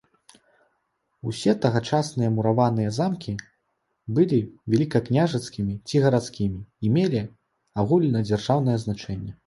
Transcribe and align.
Усе 1.31 1.53
тагачасныя 1.65 2.29
мураваныя 2.37 2.95
замкі 2.99 3.35
былі 4.19 4.41
велікакняжацкімі 4.75 5.73
ці 5.87 5.95
гарадскімі 6.09 6.59
і 6.87 6.95
мелі 6.97 7.21
агульнадзяржаўнае 7.85 8.77
значэнне. 8.87 9.33